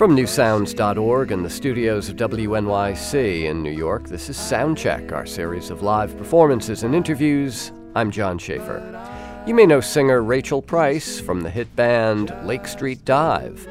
[0.00, 5.68] From newsounds.org and the studios of WNYC in New York, this is Soundcheck, our series
[5.68, 7.70] of live performances and interviews.
[7.94, 8.80] I'm John Schaefer.
[9.46, 13.68] You may know singer Rachel Price from the hit band Lake Street Dive.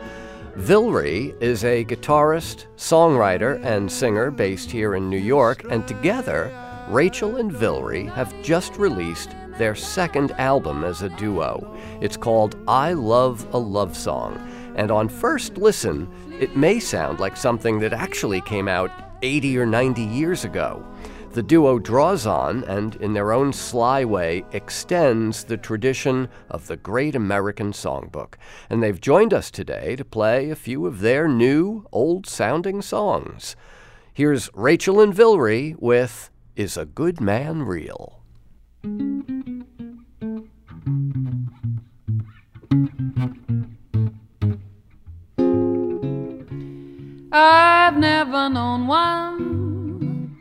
[0.56, 6.56] Vilray is a guitarist, songwriter, and singer based here in New York, and together,
[6.90, 11.76] Rachel and Vilray have just released their second album as a duo.
[12.02, 14.40] It's called I Love a Love Song.
[14.80, 18.90] And on first listen, it may sound like something that actually came out
[19.22, 20.86] 80 or 90 years ago.
[21.32, 26.78] The duo draws on and, in their own sly way, extends the tradition of the
[26.78, 28.36] great American songbook.
[28.70, 33.58] And they've joined us today to play a few of their new, old sounding songs.
[34.14, 38.22] Here's Rachel and Vilray with Is a Good Man Real?
[47.42, 50.36] I've never known one.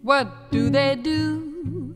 [0.00, 1.94] What do they do?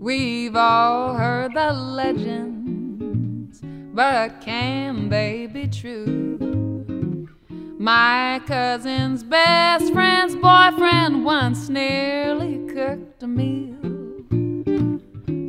[0.00, 3.60] We've all heard the legends,
[3.94, 7.28] but can they be true?
[7.78, 13.76] My cousin's best friend's boyfriend once nearly cooked a meal.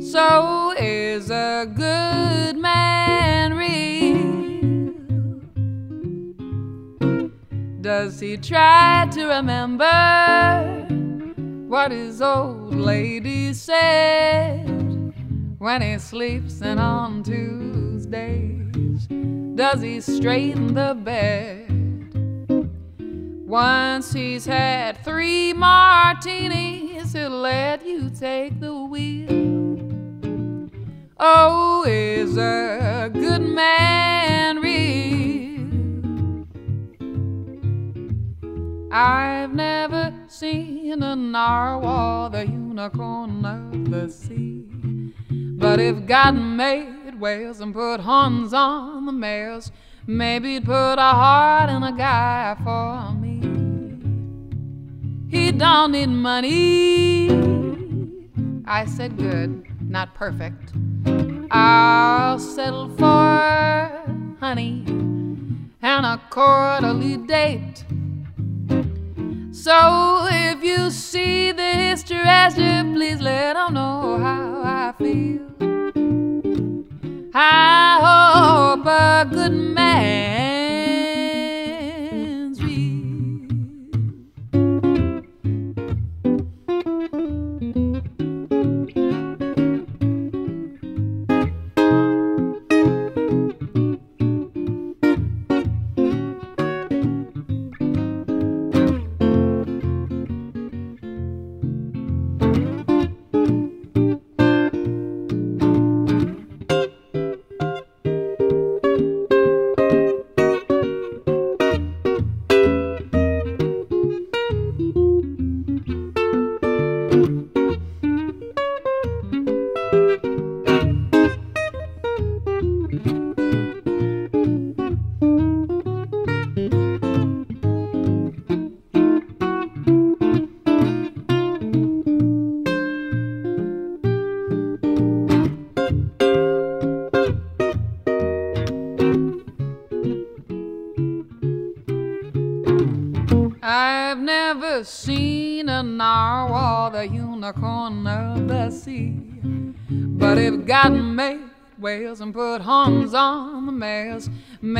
[0.00, 3.07] So is a good man
[7.88, 10.86] Does he try to remember
[11.68, 14.66] what his old lady said
[15.56, 19.06] when he sleeps in on Tuesdays?
[19.54, 21.70] Does he straighten the bed?
[23.48, 29.88] Once he's had three martinis, he'll let you take the wheel.
[31.18, 33.87] Oh, is a good man
[39.00, 44.64] I've never seen a narwhal, the unicorn of the sea.
[45.30, 49.70] But if God made whales and put horns on the mares,
[50.08, 53.38] maybe he'd put a heart in a guy for me.
[55.30, 57.28] He don't need money.
[58.66, 60.72] I said good, not perfect.
[61.52, 64.02] I'll settle for
[64.40, 64.82] honey
[65.82, 67.84] and a quarterly date.
[69.60, 75.40] So if you see this treasure, please let them know how I feel.
[77.34, 80.57] I hope a good man's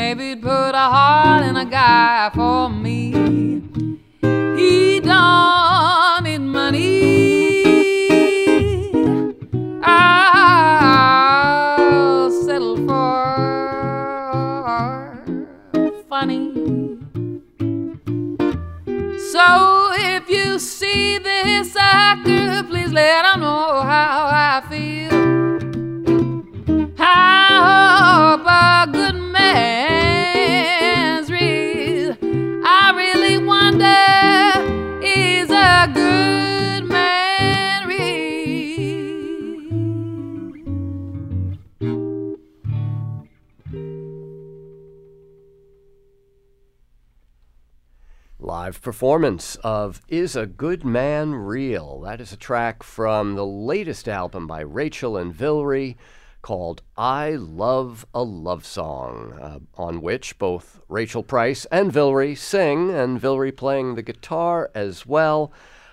[0.08, 3.37] maybe he'd put a heart in a guy for me.
[48.98, 52.00] Performance of Is a Good Man Real?
[52.00, 55.94] That is a track from the latest album by Rachel and Vilray
[56.42, 62.90] called I Love a Love Song, uh, on which both Rachel Price and Vilray sing,
[62.90, 65.52] and Vilray playing the guitar as well.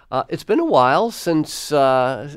[0.09, 2.35] Uh, it's been a while since uh,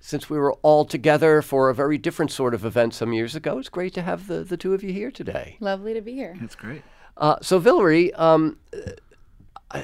[0.00, 3.58] since we were all together for a very different sort of event some years ago.
[3.58, 5.56] It's great to have the, the two of you here today.
[5.60, 6.36] Lovely to be here.
[6.38, 6.82] That's great.
[7.16, 8.58] Uh, so, Vilray, um,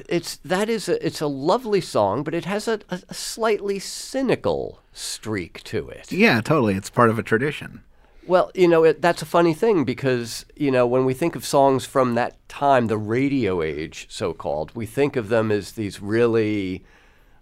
[0.09, 4.81] it's that is a, it's a lovely song, but it has a, a, slightly cynical
[4.93, 6.11] streak to it.
[6.11, 6.75] Yeah, totally.
[6.75, 7.83] It's part of a tradition.
[8.27, 11.44] Well, you know, it, that's a funny thing because, you know, when we think of
[11.44, 16.03] songs from that time, the radio age, so called, we think of them as these
[16.03, 16.85] really,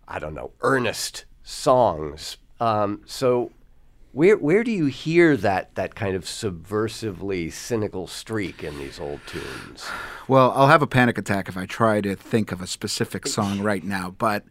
[0.07, 2.37] I don't know, earnest songs.
[2.61, 3.51] Um, so,
[4.15, 9.21] where, where do you hear that, that kind of subversively cynical streak in these old
[9.27, 9.87] tunes?
[10.29, 13.61] Well, I'll have a panic attack if I try to think of a specific song
[13.61, 14.15] right now.
[14.17, 14.45] But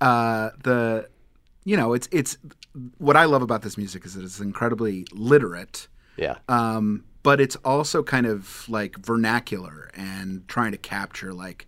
[0.00, 1.08] uh, the,
[1.64, 2.38] you know, it's it's
[2.98, 5.88] what I love about this music is that it's incredibly literate.
[6.16, 6.36] Yeah.
[6.48, 11.66] Um, but it's also kind of like vernacular and trying to capture like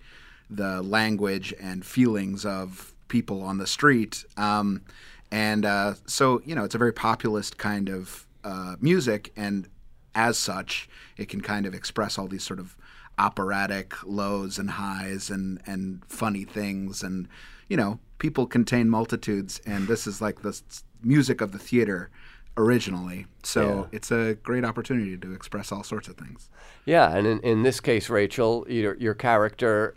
[0.48, 4.24] the language and feelings of people on the street.
[4.36, 4.82] Um,
[5.30, 9.32] and uh, so, you know, it's a very populist kind of uh, music.
[9.36, 9.68] And
[10.14, 12.76] as such, it can kind of express all these sort of
[13.18, 17.02] operatic lows and highs and, and funny things.
[17.02, 17.28] And,
[17.68, 19.60] you know, people contain multitudes.
[19.66, 20.58] And this is like the
[21.02, 22.10] music of the theater
[22.56, 23.26] originally.
[23.42, 23.96] So Yeah.
[23.96, 26.48] it's a great opportunity to express all sorts of things.
[26.84, 29.94] Yeah, and in, in this case, Rachel, your, your character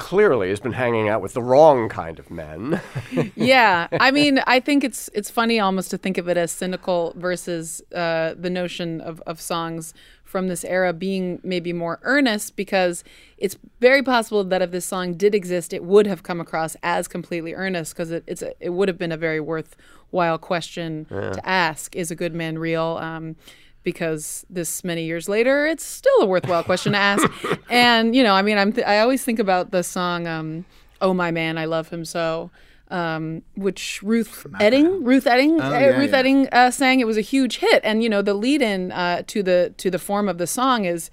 [0.00, 2.80] clearly has been hanging out with the wrong kind of men.
[3.36, 7.12] yeah, I mean, I think it's it's funny almost to think of it as cynical
[7.16, 9.92] versus uh, the notion of, of songs
[10.24, 13.04] from this era being maybe more earnest because
[13.36, 17.06] it's very possible that if this song did exist, it would have come across as
[17.06, 21.40] completely earnest because it, it's a, it would have been a very worthwhile question to
[21.44, 22.98] ask: Is a good man real?
[23.02, 23.36] Um,
[23.82, 27.28] because this many years later, it's still a worthwhile question to ask.
[27.70, 30.64] and you know, I mean, I'm th- I always think about the song um,
[31.00, 32.50] "Oh My Man, I Love Him So."
[32.92, 36.18] Um, which Ruth Etting, Ruth Etting, uh, yeah, Ruth yeah.
[36.18, 36.98] Etting uh, sang.
[36.98, 39.98] It was a huge hit, and you know the lead-in uh, to the to the
[39.98, 41.08] form of the song is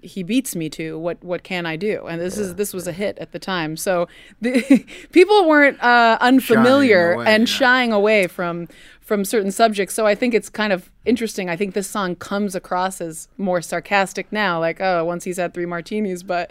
[0.00, 2.92] "He beats me to what what can I do?" And this is this was a
[2.92, 4.06] hit at the time, so
[4.40, 7.52] the, people weren't uh, unfamiliar away, and yeah.
[7.52, 8.68] shying away from
[9.08, 9.94] from certain subjects.
[9.94, 11.48] So I think it's kind of interesting.
[11.48, 15.54] I think this song comes across as more sarcastic now, like oh, once he's had
[15.54, 16.22] three martinis.
[16.22, 16.50] But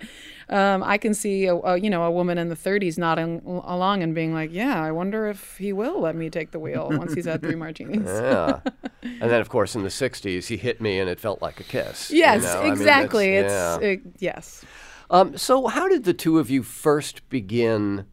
[0.50, 4.02] um, I can see a, a you know a woman in the 30s nodding along
[4.02, 7.14] and being like, yeah, I wonder if he will let me take the wheel once
[7.14, 8.08] he's had three martinis.
[8.08, 8.62] yeah.
[9.04, 11.64] And then, of course, in the 60s, he hit me and it felt like a
[11.64, 12.10] kiss.
[12.10, 12.60] you Yes, know?
[12.60, 13.36] I mean, exactly.
[13.36, 13.78] it's yeah.
[13.78, 14.66] it, yes.
[15.12, 18.08] Um, so, how did the two of you first begin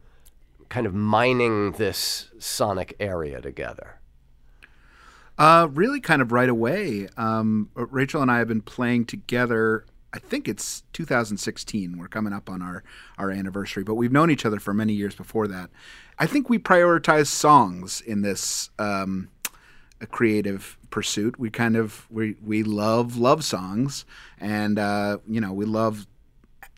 [0.69, 3.99] kind of mining this sonic area together?
[5.37, 7.07] Uh, really, kind of right away.
[7.17, 9.85] Um, Rachel and I have been playing together.
[10.13, 11.97] I think it's 2016.
[11.97, 12.83] We're coming up on our
[13.17, 15.69] our anniversary, but we've known each other for many years before that.
[16.17, 19.27] I think we prioritize songs in this um,
[20.11, 21.37] creative pursuit.
[21.37, 24.05] We kind of we we love love songs,
[24.39, 26.07] and uh, you know we love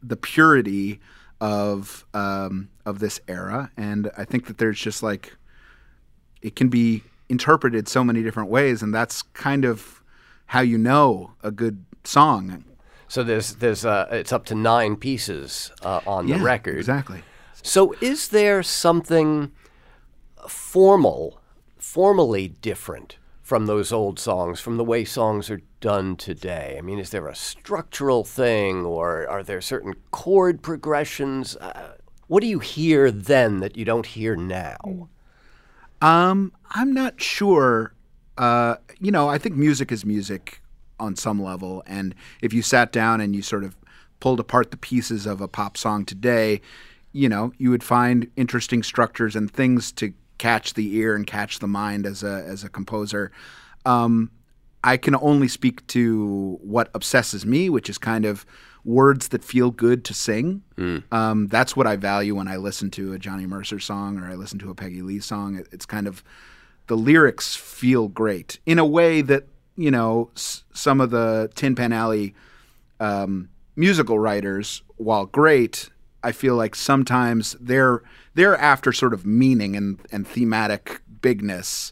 [0.02, 1.00] the purity
[1.40, 3.72] of um, of this era.
[3.78, 5.36] And I think that there's just like
[6.42, 10.01] it can be interpreted so many different ways, and that's kind of
[10.48, 12.63] how you know a good song.
[13.07, 16.77] So there's there's uh, it's up to nine pieces uh, on Yeah, the record.
[16.77, 17.24] exactly.
[17.62, 19.51] So is there something
[20.48, 21.39] formal,
[21.77, 26.75] formally different from those old songs, from the way songs are done today?
[26.77, 31.55] I mean, is there a structural thing, or are there certain chord progressions?
[31.57, 31.93] Uh,
[32.27, 35.07] what do you hear then that you don't hear now?
[36.01, 37.94] Um, I'm not sure.
[38.38, 40.62] Uh, you know, I think music is music
[41.00, 43.75] on some level, and if you sat down and you sort of
[44.20, 46.62] pulled apart the pieces of a pop song today,
[47.12, 51.60] you know, you would find interesting structures and things to catch the ear and catch
[51.60, 53.32] the mind as a as a composer.
[53.86, 54.32] Um,
[54.84, 58.46] I can only speak to what obsesses me, which is kind of
[58.88, 60.63] words that feel good to sing.
[61.12, 64.36] Um, that's what I value when I listen to a Johnny Mercer song or I
[64.36, 65.56] listen to a Peggy Lee song.
[65.58, 66.24] It, it's kind of
[66.88, 69.44] the lyrics feel great in a way that
[69.75, 72.34] you know s- some of the Tin Pan Alley
[73.00, 75.89] um, musical writers, while great,
[76.24, 78.01] I feel like sometimes they're
[78.36, 81.91] they're after sort of meaning and and thematic bigness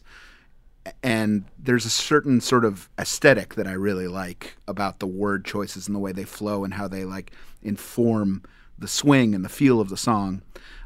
[1.02, 5.86] and there's a certain sort of aesthetic that I really like about the word choices
[5.86, 8.42] and the way they flow and how they like inform
[8.78, 10.42] the swing and the feel of the song.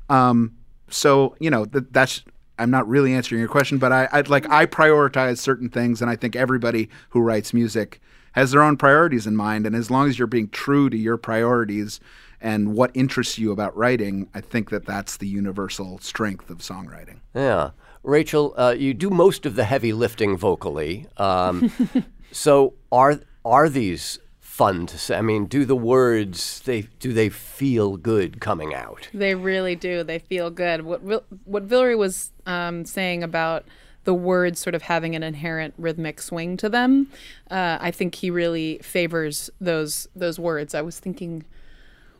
[0.08, 0.56] Um,
[0.88, 2.22] so you know that that's
[2.58, 6.10] I'm not really answering your question, but I, I like I prioritize certain things, and
[6.10, 8.00] I think everybody who writes music
[8.32, 9.66] has their own priorities in mind.
[9.66, 12.00] And as long as you're being true to your priorities
[12.40, 17.20] and what interests you about writing, I think that that's the universal strength of songwriting.
[17.34, 17.70] Yeah.
[18.02, 21.06] Rachel, uh, you do most of the heavy lifting vocally.
[21.16, 21.72] Um,
[22.32, 25.16] so are are these fun to say?
[25.16, 29.08] I mean, do the words they do they feel good coming out?
[29.12, 30.02] They really do.
[30.02, 30.82] They feel good.
[30.82, 31.02] What
[31.44, 33.64] what Vilray was um, saying about
[34.04, 37.08] the words sort of having an inherent rhythmic swing to them,
[37.50, 40.74] uh, I think he really favors those those words.
[40.74, 41.44] I was thinking,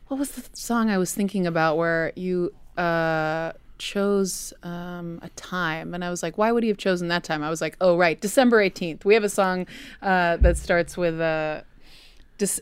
[0.09, 5.95] what was the song I was thinking about where you uh, chose um, a time,
[5.95, 7.43] and I was like, why would he have chosen that time?
[7.43, 9.05] I was like, oh right, December eighteenth.
[9.05, 9.67] We have a song
[10.03, 11.21] uh, that starts with.
[11.21, 11.63] Uh,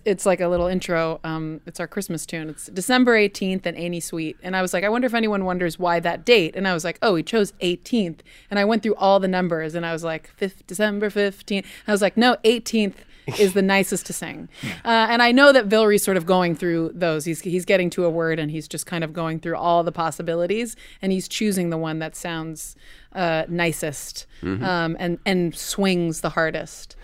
[0.04, 1.20] it's like a little intro.
[1.22, 2.48] Um, it's our Christmas tune.
[2.48, 4.36] It's December 18th and Annie Sweet.
[4.42, 6.56] And I was like, I wonder if anyone wonders why that date.
[6.56, 8.18] And I was like, oh, he chose 18th.
[8.50, 11.64] And I went through all the numbers and I was like, 5th, December 15th.
[11.86, 12.94] I was like, no, 18th
[13.38, 14.48] is the nicest to sing.
[14.84, 17.24] Uh, and I know that Vilray's sort of going through those.
[17.24, 19.92] He's, he's getting to a word and he's just kind of going through all the
[19.92, 22.76] possibilities and he's choosing the one that sounds
[23.12, 26.96] uh, nicest um, and, and swings the hardest.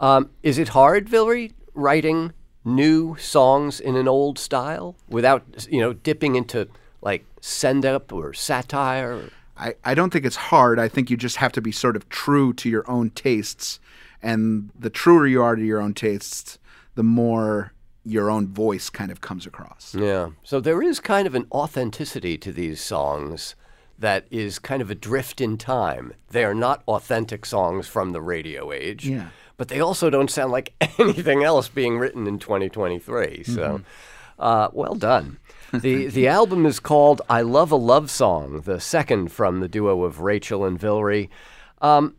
[0.00, 2.32] Um, is it hard, Vilray, writing
[2.64, 6.68] new songs in an old style without you know dipping into
[7.02, 9.30] like send up or satire?
[9.56, 10.78] I, I don't think it's hard.
[10.78, 13.78] I think you just have to be sort of true to your own tastes.
[14.22, 16.58] And the truer you are to your own tastes,
[16.94, 17.72] the more
[18.04, 19.94] your own voice kind of comes across.
[19.94, 20.30] Yeah.
[20.42, 23.54] So there is kind of an authenticity to these songs
[23.98, 26.14] that is kind of adrift in time.
[26.30, 29.06] They are not authentic songs from the radio age.
[29.06, 29.28] Yeah.
[29.58, 33.44] But they also don't sound like anything else being written in 2023.
[33.44, 33.82] So,
[34.38, 35.38] uh, well done.
[35.72, 40.02] The, the album is called I Love a Love Song, the second from the duo
[40.04, 41.28] of Rachel and Vilray.
[41.82, 42.16] Um,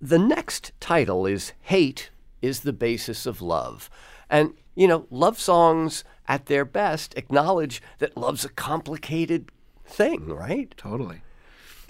[0.00, 2.10] the next title is Hate
[2.42, 3.90] is the Basis of Love.
[4.28, 9.50] And, you know, love songs at their best acknowledge that love's a complicated
[9.84, 10.74] thing, right?
[10.76, 11.22] Totally.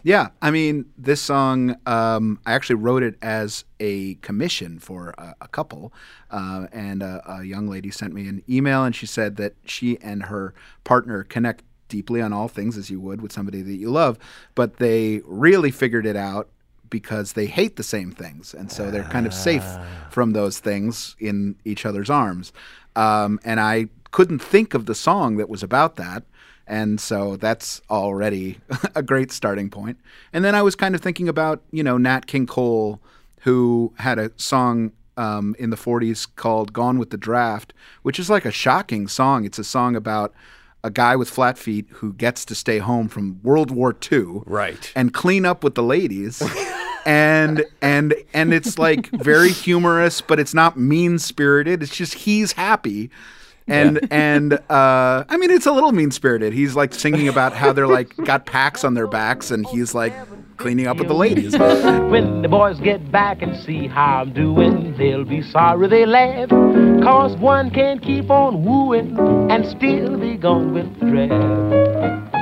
[0.03, 5.35] Yeah, I mean, this song, um, I actually wrote it as a commission for a,
[5.41, 5.93] a couple.
[6.31, 9.99] Uh, and a, a young lady sent me an email and she said that she
[10.01, 13.91] and her partner connect deeply on all things as you would with somebody that you
[13.91, 14.19] love,
[14.55, 16.49] but they really figured it out
[16.91, 18.55] because they hate the same things.
[18.55, 19.65] And so they're kind of safe
[20.11, 22.53] from those things in each other's arms.
[22.95, 26.25] Um, and I couldn't think of the song that was about that.
[26.67, 28.59] And so that's already
[28.95, 29.99] a great starting point.
[30.33, 33.01] And then I was kind of thinking about, you know, Nat King Cole,
[33.43, 38.29] who had a song um, in the 40s called Gone with the Draft, which is
[38.29, 39.45] like a shocking song.
[39.45, 40.35] It's a song about
[40.85, 44.93] a guy with flat feet who gets to stay home from World War II Right.
[44.95, 46.43] and clean up with the ladies.
[47.07, 51.83] and and and it's like very humorous, but it's not mean spirited.
[51.83, 53.11] It's just he's happy.
[53.69, 56.53] And and uh, I mean it's a little mean spirited.
[56.53, 60.13] He's like singing about how they're like got packs on their backs and he's like
[60.57, 61.57] cleaning up with the ladies.
[62.07, 66.49] When the boys get back and see how I'm doing, they'll be sorry they laugh.
[66.49, 69.19] Cause one can't keep on wooing
[69.51, 72.35] and still be gone with the draft.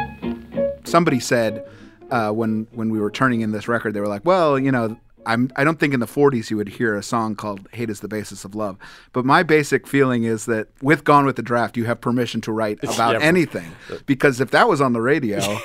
[0.86, 1.64] somebody said
[2.10, 4.96] uh, when when we were turning in this record, they were like, "Well, you know,
[5.26, 8.00] I'm I don't think in the '40s you would hear a song called "Hate Is
[8.00, 8.76] the Basis of Love,"
[9.12, 12.52] but my basic feeling is that with "Gone with the Draft," you have permission to
[12.52, 13.20] write about Yeah.
[13.26, 13.72] anything
[14.06, 15.38] because if that was on the radio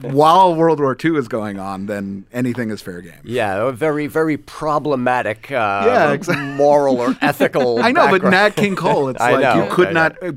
[0.00, 3.20] while World War II is going on, then anything is fair game.
[3.24, 6.44] Yeah, a very, very problematic uh, Yeah, exactly.
[6.54, 7.78] moral or ethical.
[7.82, 8.32] I know, but background.
[8.32, 10.32] Nat King Cole, it's like know, you could I not uh,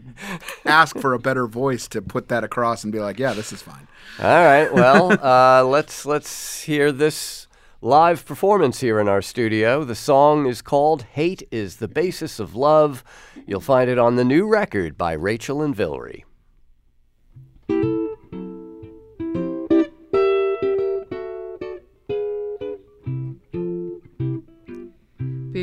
[0.66, 3.62] ask for a better voice to put that across and be like, "Yeah, this is
[3.62, 3.88] fine."
[4.20, 4.74] All right.
[4.74, 7.48] Well, uh, let's let's hear this
[7.82, 9.84] live performance here in our studio.
[9.84, 13.04] The song is called "Hate Is the Basis of Love."
[13.46, 16.24] You'll find it on the new record by Rachel and Vilray.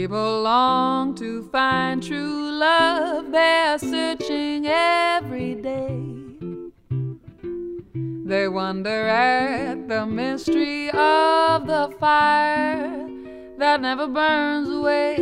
[0.04, 5.98] People long to find true love, they're searching every day.
[8.26, 13.08] They wonder at the mystery of the fire
[13.56, 15.16] that never burns away.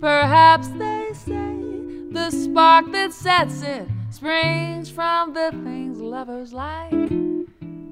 [0.00, 1.56] Perhaps they say
[2.12, 6.92] the spark that sets it springs from the things lovers like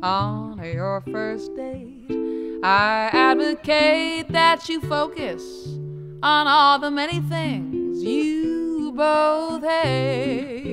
[0.04, 2.06] on your first date.
[2.62, 5.70] I advocate that you focus
[6.23, 10.71] on all the many things you both hate.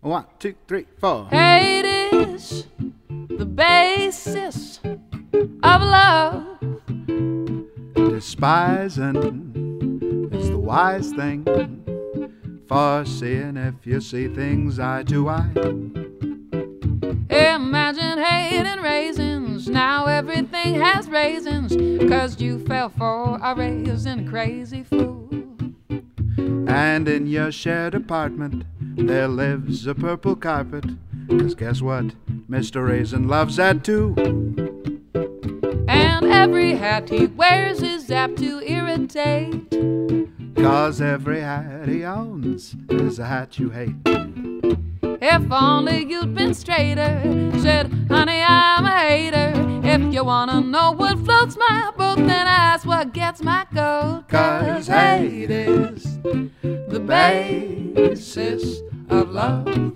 [0.00, 1.28] One, two, three, four.
[1.30, 2.66] Hate is
[3.08, 6.46] the basis of love.
[7.94, 9.16] Despising
[10.32, 11.44] is the wise thing.
[12.68, 16.03] For seeing if you see things eye to eye.
[17.34, 19.68] Imagine hating raisins.
[19.68, 21.74] Now everything has raisins.
[22.08, 25.28] Cause you fell for a raisin crazy fool.
[26.68, 30.84] And in your shared apartment, there lives a purple carpet.
[31.28, 32.14] Cause guess what?
[32.48, 32.86] Mr.
[32.86, 34.14] Raisin loves that too.
[35.88, 39.70] And every hat he wears is apt to irritate.
[40.54, 44.33] Cause every hat he owns is a hat you hate.
[45.26, 47.18] If only you'd been straighter.
[47.58, 49.54] Said, honey, I'm a hater.
[49.82, 54.24] If you wanna know what floats my boat, then ask what gets my goat.
[54.28, 59.94] Cause hate is the basis of love.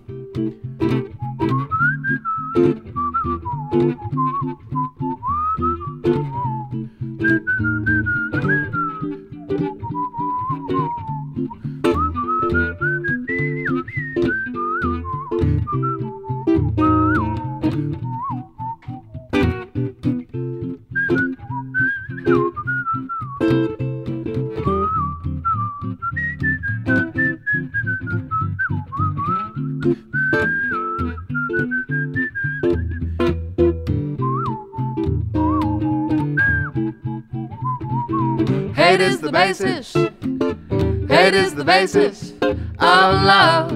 [38.75, 39.93] Hate is the basis.
[39.93, 43.71] Hate is the basis of love.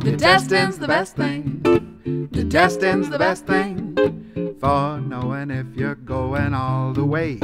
[0.00, 2.28] Detesting's the best thing.
[2.32, 3.90] Detesting's the best thing.
[4.60, 7.40] for knowing if you're going all the way.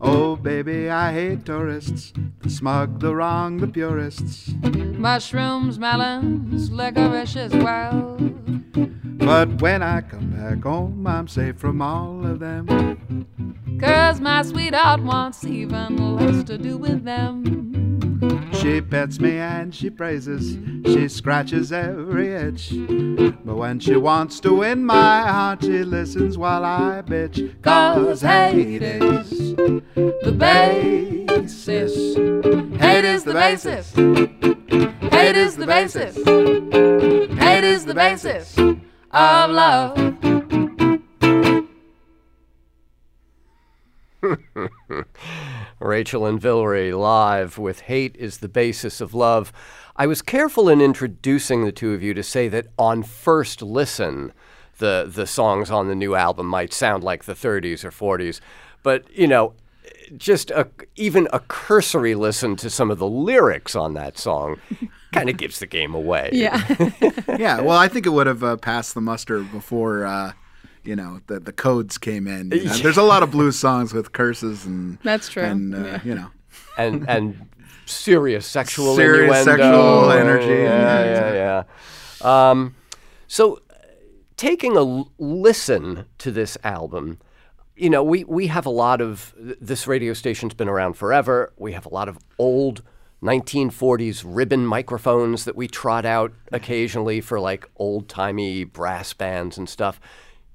[0.00, 4.52] Oh, baby, I hate tourists, the smug, the wrong, the purists.
[4.62, 8.16] Mushrooms, melons, licorice as well.
[9.04, 12.66] But when I come back home, I'm safe from all of them.
[13.80, 17.71] Cause my sweetheart wants even less to do with them.
[18.52, 20.56] She pets me and she praises,
[20.86, 22.70] she scratches every itch.
[23.44, 27.60] But when she wants to win my heart, she listens while I bitch.
[27.62, 32.14] Cause hate is the basis.
[32.80, 33.92] Hate is the basis.
[35.10, 36.16] Hate is the basis.
[37.36, 38.56] Hate is the basis
[39.10, 39.98] of love.
[45.82, 49.52] Rachel and Vilray live with Hate is the Basis of Love.
[49.96, 54.32] I was careful in introducing the two of you to say that on first listen,
[54.78, 58.40] the, the songs on the new album might sound like the 30s or 40s.
[58.82, 59.54] But, you know,
[60.16, 64.60] just a, even a cursory listen to some of the lyrics on that song
[65.12, 66.30] kind of gives the game away.
[66.32, 66.62] Yeah.
[67.38, 70.32] yeah, well, I think it would have uh, passed the muster before, uh,
[70.84, 72.50] you know, the the codes came in.
[72.50, 72.72] you know.
[72.82, 76.00] There's a lot of blues songs with curses and That's true, and uh, yeah.
[76.04, 76.28] you know,
[76.76, 77.48] and and
[77.86, 79.62] serious sexual Serious innuendo.
[79.62, 81.64] sexual energy, Yeah, yeah, yeah,
[82.22, 82.50] yeah.
[82.50, 82.74] Um,
[83.26, 83.60] so,
[84.36, 87.18] taking a l- listen to this album,
[87.76, 91.52] you know, we we have a lot of this radio station's been around forever.
[91.56, 92.82] We have a lot of old
[93.22, 99.68] 1940s ribbon microphones that we trot out occasionally for like old timey brass bands and
[99.68, 100.00] stuff.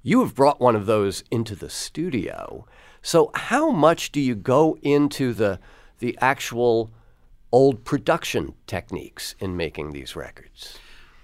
[0.01, 2.65] You have brought one of those into the studio.
[3.01, 5.59] So how much do you go into the
[5.99, 6.91] the actual
[7.51, 10.77] old production techniques in making these records?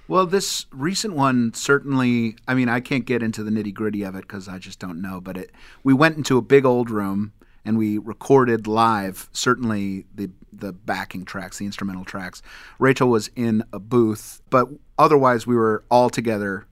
[0.08, 2.36] Well, this recent one certainly.
[2.48, 5.02] I mean, I can't get into the nitty gritty of it because I just don't
[5.02, 5.22] know.
[5.22, 5.52] But it,
[5.84, 7.34] we went into a big old room
[7.66, 9.30] and we recorded live.
[9.32, 12.42] Certainly the the backing tracks, the instrumental tracks.
[12.80, 16.68] Rachel was in a booth, but otherwise we were all together,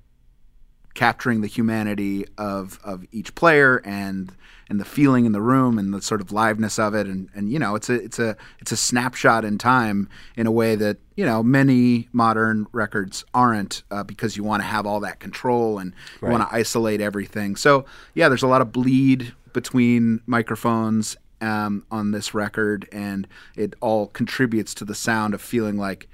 [0.94, 4.36] capturing the humanity of of each player and
[4.70, 7.06] and the feeling in the room and the sort of liveness of it.
[7.06, 10.52] And and you know it's a it's a it's a snapshot in time in a
[10.52, 15.00] way that you know many modern records aren't uh, because you want to have all
[15.02, 17.56] that control and you want to isolate everything.
[17.56, 23.74] So yeah there's a lot of bleed between microphones um, on this record and it
[23.82, 26.08] all contributes to the sound of feeling like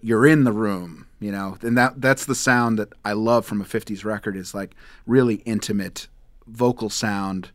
[0.00, 3.60] you're in the room, you know, and that that's the sound that I love from
[3.60, 4.74] a 50s record is like
[5.06, 6.08] really intimate
[6.46, 7.50] vocal sound,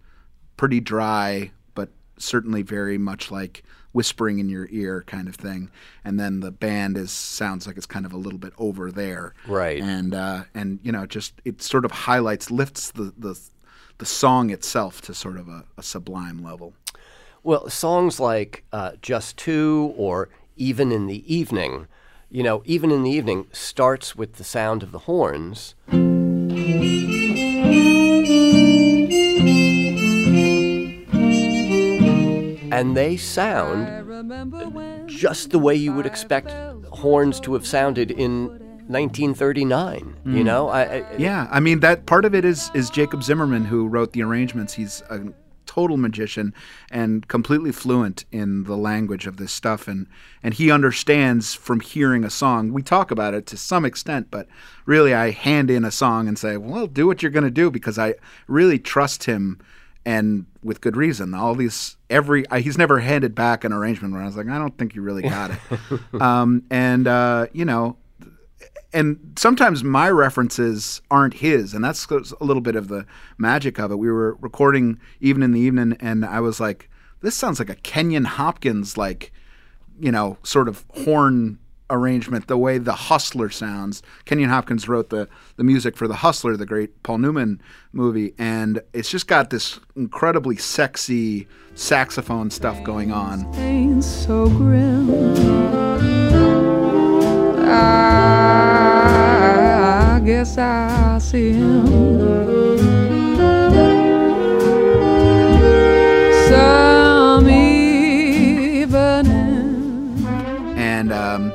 [0.56, 5.70] pretty dry, but certainly very much like whispering in your ear kind of thing.
[6.06, 9.34] And then the band is sounds like it's kind of a little bit over there.
[9.48, 9.82] Right.
[9.82, 13.38] And uh and you know, just it sort of highlights lifts the the
[13.98, 16.74] the song itself to sort of a, a sublime level.
[17.44, 21.88] Well, songs like uh, Just Two or Even in the Evening,
[22.30, 25.76] you know, even in the evening, starts with the sound of the horns.
[32.70, 36.52] And they sound just the way you would expect
[36.92, 38.48] horns to have sounded in
[38.88, 40.18] 1939.
[40.26, 40.44] You mm.
[40.44, 43.88] know, I, I, Yeah, I mean that part of it is is Jacob Zimmerman who
[43.88, 44.74] wrote the arrangements.
[44.74, 45.22] He's a
[45.78, 46.56] total magician
[46.90, 50.08] and completely fluent in the language of this stuff and
[50.42, 52.74] and he understands from hearing a song.
[52.74, 54.48] We talk about it to some extent, but
[54.88, 57.70] really I hand in a song and say, "Well, do what you're going to do"
[57.70, 58.16] because I
[58.48, 59.60] really trust him
[60.04, 61.36] and with good reason.
[61.36, 64.58] All these every I, he's never handed back an arrangement where I was like, "I
[64.58, 65.60] don't think you really got it."
[66.22, 67.98] um, and uh, you know,
[68.94, 73.06] and sometimes my references aren't his, and that's a little bit of the
[73.38, 73.98] magic of it.
[74.00, 76.90] We were recording even in the evening, and I was like,
[77.22, 79.32] "This sounds like a Kenyon Hopkins, like,
[80.00, 85.28] you know, sort of horn arrangement, the way the Hustler sounds." Kenyon Hopkins wrote the
[85.58, 89.80] the music for the Hustler, the great Paul Newman movie, and it's just got this
[89.98, 93.46] incredibly sexy saxophone stuff going on.
[97.70, 98.37] Ah.
[100.28, 101.88] Guess I see him.
[106.50, 108.98] Some evening.
[110.76, 111.54] and um,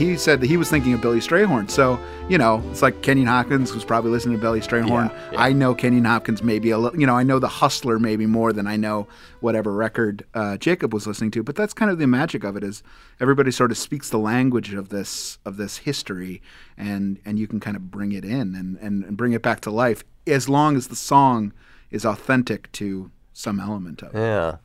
[0.00, 1.70] he said that he was thinking of Billy Strayhorn.
[1.70, 5.10] So you know, it's like Kenyon Hopkins was probably listening to Billy Strayhorn.
[5.10, 5.42] Yeah, yeah.
[5.42, 6.98] I know Kenyon Hopkins maybe a little.
[6.98, 9.06] You know, I know the Hustler maybe more than I know
[9.40, 11.42] whatever record uh, Jacob was listening to.
[11.42, 12.82] But that's kind of the magic of it is
[13.20, 16.40] everybody sort of speaks the language of this of this history,
[16.78, 19.60] and and you can kind of bring it in and and, and bring it back
[19.60, 21.52] to life as long as the song
[21.90, 24.18] is authentic to some element of it.
[24.18, 24.56] Yeah.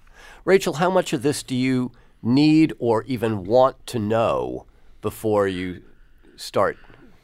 [0.43, 4.65] Rachel, how much of this do you need or even want to know
[5.05, 5.83] before you
[6.35, 6.77] start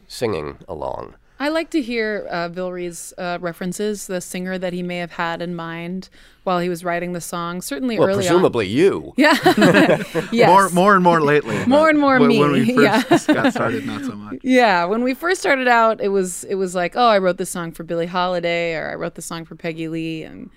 [0.08, 1.16] singing along?
[1.40, 5.42] I like to hear uh, Vilray's uh, references, the singer that he may have had
[5.42, 6.08] in mind
[6.44, 7.60] while he was writing the song.
[7.64, 9.06] Certainly Well, early presumably you.
[9.08, 9.14] on.
[9.18, 9.34] Yeah.
[10.32, 10.48] yes.
[10.48, 11.66] More, more and more lately.
[11.66, 13.34] More and more when, me, When we first yeah.
[13.34, 14.38] got started, not so much.
[14.44, 17.50] Yeah, when we first started out, it was it was like, oh, I wrote this
[17.50, 20.52] song for Billie Holiday, or I wrote this song for Peggy Lee, and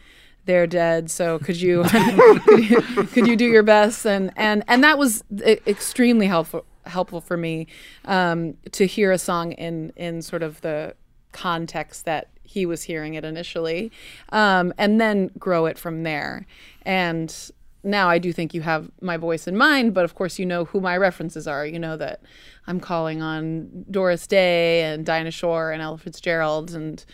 [0.44, 1.10] they're dead.
[1.10, 2.82] So could you could you,
[3.14, 4.04] could you do your best?
[4.04, 5.24] And and and that was
[5.66, 7.66] extremely helpful helpful for me
[8.05, 10.94] um, to hear a song in in sort of the
[11.33, 13.90] context that he was hearing it initially,
[14.31, 16.47] um, and then grow it from there.
[16.83, 17.35] And
[17.83, 20.64] now I do think you have my voice in mind, but of course you know
[20.64, 21.66] who my references are.
[21.66, 22.23] You know that
[22.66, 27.05] I'm calling on Doris Day and Dinah Shore and Ella Fitzgerald, and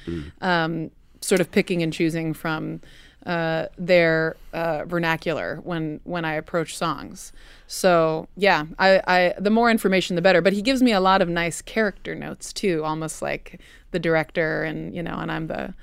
[0.40, 2.80] um, sort of picking and choosing from
[3.26, 7.33] uh, their uh, vernacular when when I approach songs.
[7.66, 10.40] So yeah, I, I the more information the better.
[10.40, 14.62] But he gives me a lot of nice character notes too, almost like the director,
[14.62, 15.74] and you know, and I'm the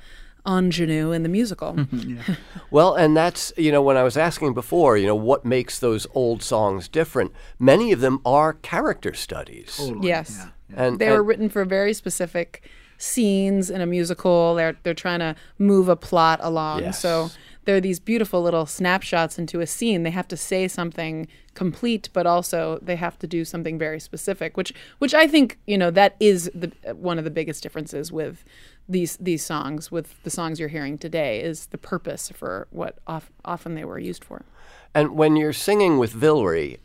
[0.47, 1.77] ingenue in the musical.
[2.71, 6.05] Well, and that's, you know, when I was asking before, you know, what makes those
[6.13, 7.31] old songs different?
[7.57, 9.79] Many of them are character studies.
[10.01, 10.47] Yes.
[10.75, 14.55] And, They were written for very specific scenes in a musical.
[14.55, 16.81] They're they're trying to move a plot along.
[16.81, 16.99] Yes.
[16.99, 17.29] So
[17.65, 20.03] there are these beautiful little snapshots into a scene.
[20.03, 24.55] They have to say something complete, but also they have to do something very specific,
[24.55, 28.43] which which I think you know that is the one of the biggest differences with
[28.89, 33.29] these these songs with the songs you're hearing today is the purpose for what of,
[33.43, 34.45] often they were used for.
[34.95, 36.77] and when you're singing with Vilray,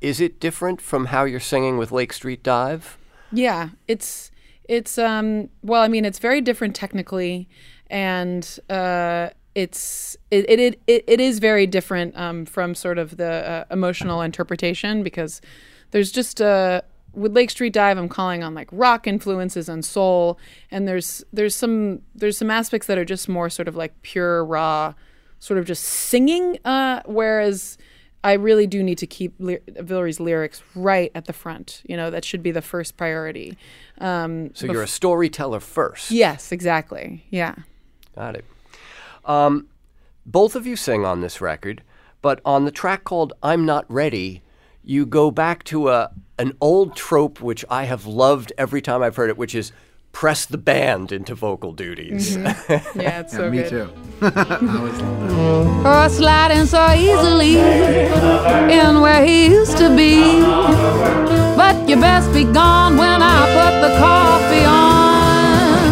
[0.00, 2.98] is it different from how you're singing with Lake Street Dive?
[3.30, 4.32] Yeah, it's
[4.68, 7.48] it's um well, I mean, it's very different technically,
[7.88, 13.48] and uh, it's it it, it it is very different um, from sort of the
[13.48, 15.40] uh, emotional interpretation because
[15.90, 16.82] there's just uh
[17.16, 20.38] with Lake Street Dive, I'm calling on like rock influences and soul,
[20.70, 24.44] and there's there's some there's some aspects that are just more sort of like pure
[24.44, 24.92] raw,
[25.38, 26.58] sort of just singing.
[26.64, 27.78] Uh, whereas
[28.26, 31.82] I really do need to keep ly- Vilray's lyrics right at the front.
[31.88, 33.56] You know, that should be the first priority.
[33.98, 36.10] Um, So you're a storyteller first.
[36.10, 37.24] yes, exactly.
[37.30, 37.54] Yeah.
[38.16, 38.44] Got it.
[39.24, 39.68] Um,
[40.24, 41.82] both of you sing on this record,
[42.22, 44.42] but on the track called I'm Not Ready,
[44.82, 49.16] you go back to a an old trope which I have loved every time I've
[49.16, 49.72] heard it, which is
[50.16, 52.38] press the band into vocal duties.
[52.38, 53.00] Mm-hmm.
[53.00, 53.68] Yeah, it's so Me good.
[53.68, 53.88] too.
[54.22, 54.98] I always
[55.84, 57.58] or sliding so easily
[58.78, 60.40] in where he used to be.
[61.60, 65.84] But you best be gone when I put the coffee on.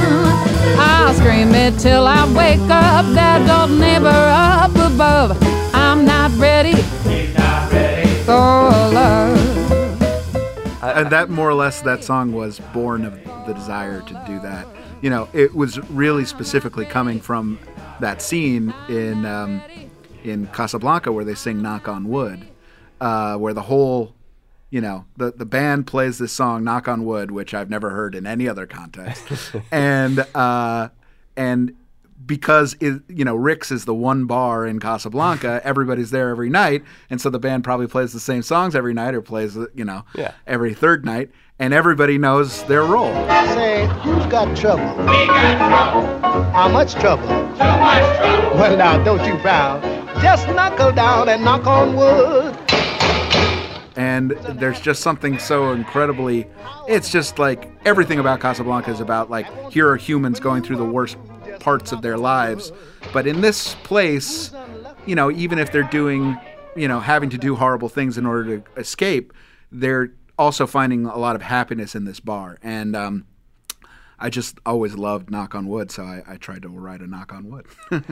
[0.81, 3.05] I'll scream it till I wake up.
[3.19, 5.37] That old neighbor up above.
[5.75, 6.77] I'm not ready
[8.25, 9.44] for love.
[10.95, 13.15] And that more or less that song was born of
[13.47, 14.67] the desire to do that.
[15.03, 17.59] You know, it was really specifically coming from
[18.01, 19.61] that scene in um,
[20.23, 22.47] in Casablanca where they sing "Knock on Wood,"
[23.01, 24.15] uh, where the whole
[24.71, 28.15] you know the the band plays this song "Knock on Wood," which I've never heard
[28.15, 29.25] in any other context,
[29.71, 30.89] and uh,
[31.37, 31.77] and
[32.27, 36.83] because it, you know Rick's is the one bar in Casablanca, everybody's there every night,
[37.11, 40.05] and so the band probably plays the same songs every night or plays you know
[40.15, 40.33] Yeah.
[40.47, 43.13] every third night, and everybody knows their role.
[43.55, 44.85] Say, who's got trouble?
[45.05, 46.51] We got trouble.
[46.53, 47.27] How much trouble?
[47.29, 48.59] Too much trouble.
[48.59, 49.81] Well, now, don't you frown.
[50.23, 52.54] Just knuckle down and knock on wood.
[53.97, 56.47] And there's just something so incredibly
[56.89, 60.85] it's just like everything about casablanca is about like here are humans going through the
[60.85, 61.17] worst
[61.61, 62.73] parts of their lives.
[63.13, 64.53] But in this place
[65.07, 66.39] you know even if they're doing
[66.77, 69.33] you know having to do horrible things in order to escape
[69.71, 72.59] they're also finding a lot of happiness in this bar.
[72.63, 73.27] And um,
[74.19, 77.33] i just always loved knock on wood so i, I tried to write a knock
[77.33, 77.67] on wood.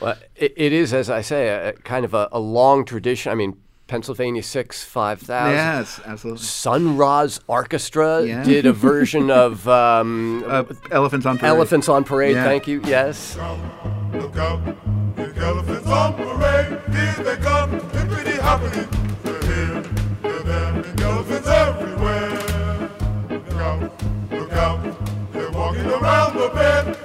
[0.00, 3.30] Well, it, it is, as I say, a, kind of a, a long tradition.
[3.30, 3.56] I mean,
[3.92, 5.52] Pennsylvania Six, Five Thousand.
[5.52, 8.42] yes absolutely Sun Ra's Orchestra Yeah.
[8.42, 11.50] did a version of um, uh, elephants on parade.
[11.50, 12.34] Elephants on Parade.
[12.36, 12.44] Yeah.
[12.44, 12.80] Thank you.
[12.86, 13.36] Yes.
[13.36, 14.60] Look out,
[15.36, 16.80] elephants on parade.
[16.90, 18.86] Here they come, hippity hoppity.
[19.24, 19.82] They're here,
[20.22, 22.30] they're there, big elephants everywhere.
[23.28, 24.02] Look out,
[24.32, 26.96] look out, they're walking around the bend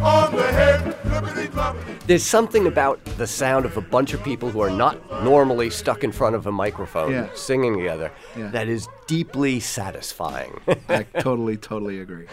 [2.07, 6.05] There's something about the sound of a bunch of people who are not normally stuck
[6.05, 7.27] in front of a microphone Yeah.
[7.35, 8.47] singing together Yeah.
[8.51, 10.61] that is deeply satisfying.
[10.89, 12.27] I totally, totally agree.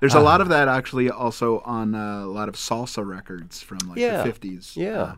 [0.00, 3.78] There's a lot of that actually also on uh, a lot of salsa records from
[3.88, 4.22] like Yeah.
[4.22, 4.76] the 50s.
[4.76, 5.02] Yeah.
[5.02, 5.14] Uh,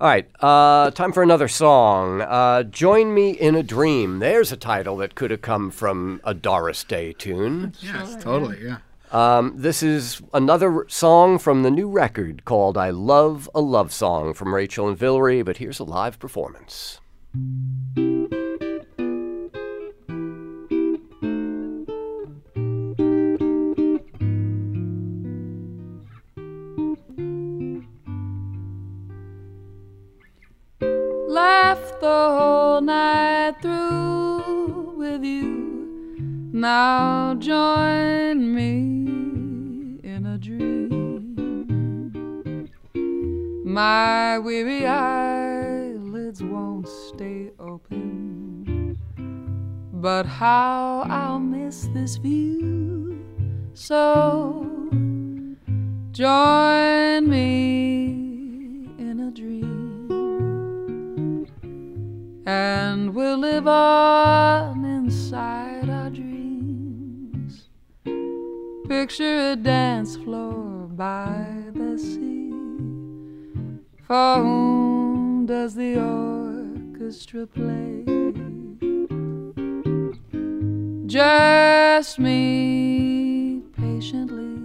[0.00, 2.20] All right, uh, time for another song.
[2.22, 4.18] Uh, Join Me in a Dream.
[4.18, 7.72] There's a title that could have come from a Doris Day tune.
[7.80, 8.58] yes, totally.
[8.64, 8.78] Yeah.
[9.14, 14.34] Um, this is another song from the new record called I Love a Love Song
[14.34, 16.98] from Rachel and Vilray, but here's a live performance.
[31.28, 35.63] Laughed the whole night through with you.
[36.64, 41.36] Now join me in a dream.
[43.66, 48.98] My weary eyelids won't stay open.
[49.92, 53.22] But how I'll miss this view.
[53.74, 54.64] So
[56.12, 59.86] join me in a dream
[62.46, 65.63] and we'll live on inside
[68.88, 72.50] Picture a dance floor by the sea.
[74.06, 78.04] For whom does the orchestra play?
[81.06, 84.58] Just me patiently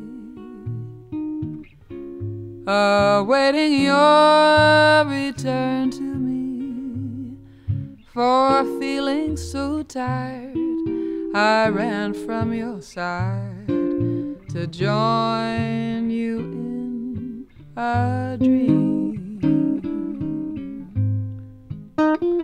[2.67, 7.37] awaiting your return to me.
[8.13, 10.57] For feeling so tired,
[11.33, 13.58] I ran from your side
[14.59, 19.39] to join you in a dream.
[21.97, 22.43] I'm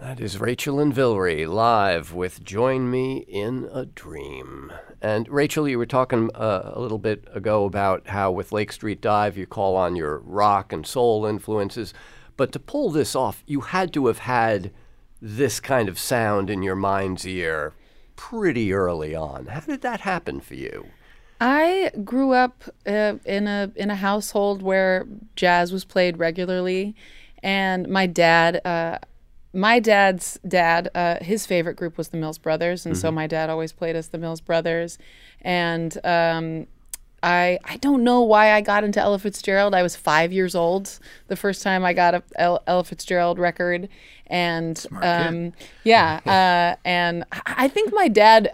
[0.00, 4.72] That is Rachel and Vilray live with Join Me in a Dream.
[5.02, 9.00] And Rachel, you were talking uh, a little bit ago about how with Lake Street
[9.00, 11.94] Dive you call on your rock and soul influences.
[12.36, 14.70] But to pull this off, you had to have had
[15.20, 17.74] this kind of sound in your mind's ear
[18.14, 19.46] pretty early on.
[19.46, 20.86] How did that happen for you?
[21.40, 26.94] I grew up uh, in a in a household where jazz was played regularly,
[27.42, 28.98] and my dad, uh,
[29.52, 33.48] my dad's dad, uh, his favorite group was the Mills Brothers, and so my dad
[33.50, 34.98] always played as the Mills Brothers,
[35.40, 36.66] and um,
[37.22, 39.74] I I don't know why I got into Ella Fitzgerald.
[39.74, 43.88] I was five years old the first time I got a Ella Fitzgerald record,
[44.26, 48.52] and um, yeah, uh, and I- I think my dad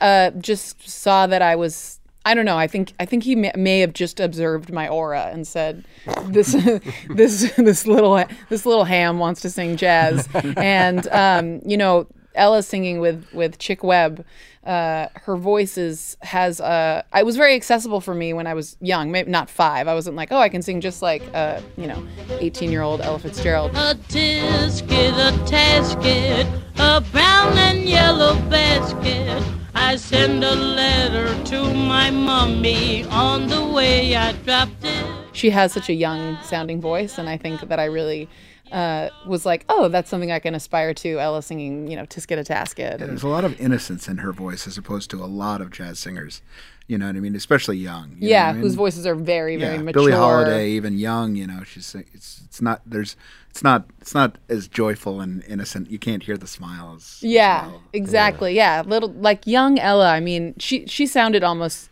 [0.00, 2.00] uh, just saw that I was.
[2.26, 2.58] I don't know.
[2.58, 5.84] I think I think he may, may have just observed my aura and said,
[6.24, 6.52] "This
[7.08, 12.64] this this little this little ham wants to sing jazz." and um, you know, Ella
[12.64, 14.24] singing with with Chick Webb.
[14.64, 18.76] Uh, her voice is has uh, it was very accessible for me when I was
[18.80, 19.86] young, maybe not five.
[19.86, 22.04] I wasn't like, oh, I can sing just like uh, you know,
[22.40, 23.70] eighteen year old Ella Fitzgerald.
[23.76, 29.44] A tisket, a tasket, a brown and yellow basket.
[29.78, 35.04] I send a letter to my mummy on the way I dropped it.
[35.32, 38.26] she has such a young sounding voice and i think that i really
[38.72, 42.38] uh, was like oh that's something i can aspire to ella singing you know tisket
[42.38, 45.26] a tasket and- There's a lot of innocence in her voice as opposed to a
[45.26, 46.42] lot of jazz singers.
[46.88, 47.34] You know what I mean?
[47.34, 48.12] Especially young.
[48.18, 48.62] you yeah what I mean?
[48.62, 52.40] whose voices are very very yeah, mature Billie Holiday, even young, you know, she's it's
[52.46, 53.16] it's not there's
[53.56, 55.90] it's not it's not as joyful and innocent.
[55.90, 57.20] You can't hear the smiles.
[57.22, 57.82] yeah well.
[57.94, 58.82] exactly yeah.
[58.82, 61.88] little like young ella i mean she she sounded almost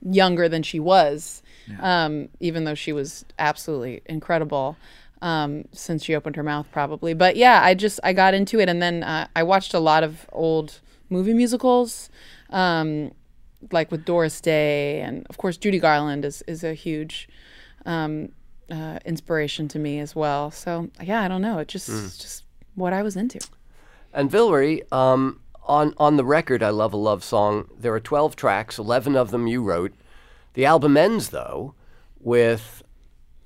[0.00, 1.42] younger than she was
[1.82, 4.76] um, even though she was absolutely incredible
[5.20, 8.68] um, since she opened her mouth probably but yeah i just i got into it
[8.68, 10.78] and then uh, i watched a lot of old
[11.10, 12.10] movie musicals
[12.50, 13.10] um,
[13.72, 17.28] like with doris day and of course judy garland is, is a huge
[17.86, 18.30] um,
[18.70, 22.44] uh, inspiration to me as well so yeah i don't know it just it's just
[22.74, 23.38] what i was into
[24.12, 27.68] And Vilray, um, on on the record, I love a love song.
[27.78, 29.92] There are twelve tracks, eleven of them you wrote.
[30.54, 31.74] The album ends though
[32.20, 32.82] with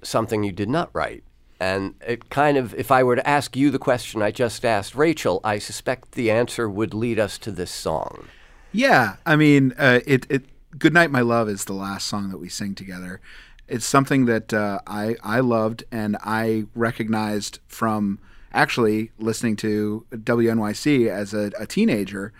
[0.03, 1.25] something you did not write,
[1.59, 4.95] and it kind of, if I were to ask you the question I just asked
[4.95, 8.29] Rachel, I suspect the answer would lead us to this song.
[8.73, 10.45] Yeah, I mean, uh, it it
[10.79, 13.21] "Good Night, My Love" is the last song that we sing together.
[13.69, 18.19] It's something that uh, I I loved and I recognized from
[18.53, 22.33] actually listening to WNYC as a, a teenager.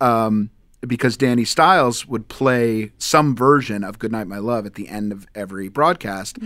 [0.00, 0.50] Um,
[0.86, 5.26] because Danny Stiles would play some version of "Goodnight, My Love" at the end of
[5.34, 6.38] every broadcast,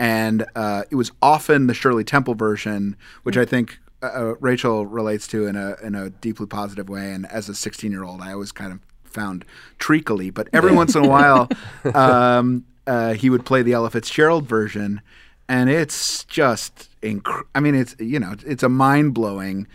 [0.00, 5.26] and uh, it was often the Shirley Temple version, which I think uh, Rachel relates
[5.28, 7.12] to in a in a deeply positive way.
[7.12, 9.44] And as a 16 year old, I always kind of found
[9.78, 11.48] treacly, but every once in a while,
[11.94, 15.00] um, uh, he would play the Ella Fitzgerald version,
[15.48, 19.66] and it's just inc- I mean, it's you know, it's a mind blowing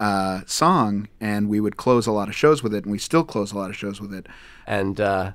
[0.00, 3.22] uh, song, and we would close a lot of shows with it, and we still
[3.22, 4.26] close a lot of shows with it.
[4.66, 5.32] And, uh,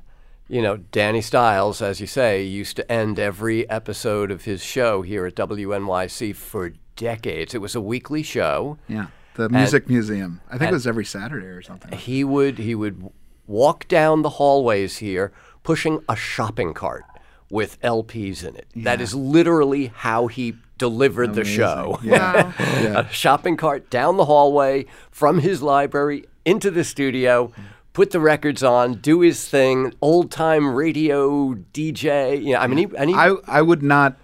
[0.48, 5.04] you know, Danny Stiles, as you say, used to end every episode of his show
[5.04, 7.54] here at WNYC for decades.
[7.54, 8.78] It was a weekly show.
[8.88, 10.41] Yeah, the Music Museum.
[10.50, 11.98] I think it was every Saturday or something.
[11.98, 13.10] He would he would
[13.48, 15.32] walk down the hallways here
[15.63, 17.04] pushing a shopping cart
[17.49, 18.67] with LPs in it.
[18.75, 21.99] That is literally how he delivered the show.
[22.03, 22.51] Yeah.
[22.97, 27.51] a shopping cart down the hallway from his library into the studio,
[27.93, 32.43] put the records on, do his thing, old time radio DJ.
[32.43, 34.17] You know, I mean, he, and he, I I would not.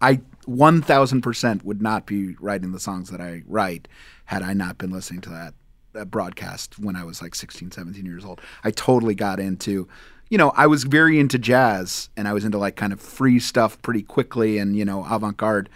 [0.00, 3.88] I one thousand percent would not be writing the songs that I write
[4.26, 5.54] had I not been listening to that,
[5.92, 8.40] that broadcast when I was like 16, 17 years old.
[8.62, 9.88] I totally got into.
[10.28, 13.38] You know, I was very into jazz, and I was into like kind of free
[13.38, 15.68] stuff pretty quickly, and you know, avant-garde.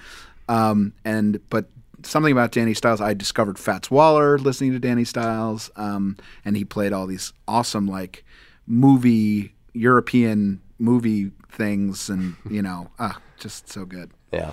[0.49, 1.67] Um, and but
[2.03, 6.65] something about Danny Stiles, I discovered Fats Waller listening to Danny Stiles, um, and he
[6.65, 8.25] played all these awesome like
[8.67, 14.11] movie European movie things, and you know, ah, just so good.
[14.33, 14.53] Yeah.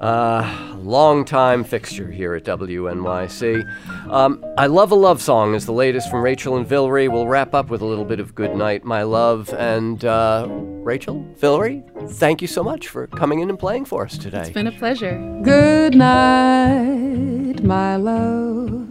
[0.00, 4.10] Uh, long time fixture here at WNYC.
[4.10, 7.10] Um, I Love a Love Song is the latest from Rachel and Vilray.
[7.10, 9.52] We'll wrap up with a little bit of Good Night, My Love.
[9.52, 14.16] And uh, Rachel, Vilray, thank you so much for coming in and playing for us
[14.16, 14.40] today.
[14.40, 18.88] it's been a pleasure Good night, my love.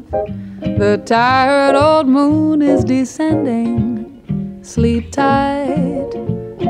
[0.61, 4.59] The tired old moon is descending.
[4.61, 6.11] Sleep tight,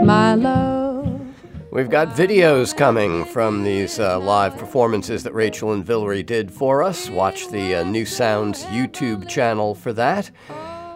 [0.03, 0.78] my love.
[1.71, 6.81] We've got videos coming from these uh, live performances that Rachel and Vilray did for
[6.81, 7.11] us.
[7.11, 10.31] Watch the uh, New Sounds YouTube channel for that.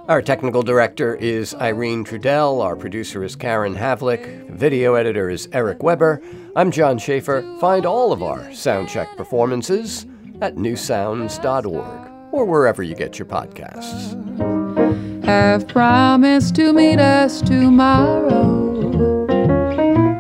[0.08, 2.60] Our technical director is Irene Trudel.
[2.60, 4.50] Our producer is Karen Havlick.
[4.50, 6.22] Video editor is Eric Weber.
[6.56, 7.44] I'm John Schaefer.
[7.60, 10.08] Find all of our Soundcheck performances
[10.42, 14.16] at newsounds.org or wherever you get your podcasts.
[15.24, 18.63] Have promised to meet us tomorrow.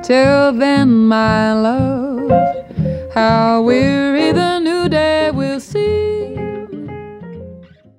[0.03, 2.29] Till then, my love,
[3.13, 6.12] how weary the new day will see.